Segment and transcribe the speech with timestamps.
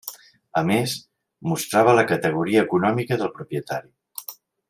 [0.61, 0.93] A més,
[1.51, 4.37] mostrava la categoria econòmica del propietari.